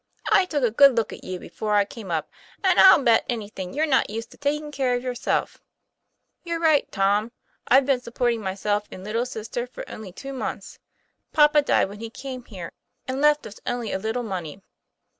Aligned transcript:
I 0.31 0.45
took 0.45 0.63
a 0.63 0.71
good 0.71 0.97
look 0.97 1.13
at 1.13 1.23
you 1.23 1.37
before 1.37 1.75
I 1.75 1.85
came 1.85 2.09
up, 2.09 2.27
and 2.63 2.79
I'll 2.79 3.03
bet 3.03 3.23
anything 3.29 3.71
you're 3.71 3.85
not 3.85 4.09
used 4.09 4.31
to 4.31 4.37
taking 4.37 4.71
care 4.71 4.95
of 4.95 5.03
yourself." 5.03 5.59
'You're 6.43 6.59
right, 6.59 6.91
Tom: 6.91 7.31
I've 7.67 7.85
been 7.85 8.01
supporting 8.01 8.41
myself 8.41 8.85
and 8.89 9.03
little 9.03 9.27
sister 9.27 9.67
for 9.67 9.87
only 9.87 10.11
two 10.11 10.33
months. 10.33 10.79
Papa 11.33 11.61
died 11.61 11.87
when 11.87 11.99
he 11.99 12.09
came 12.09 12.43
here, 12.45 12.71
and 13.07 13.21
left 13.21 13.45
us 13.45 13.59
only 13.67 13.91
a 13.93 13.99
little 13.99 14.23
money." 14.23 14.63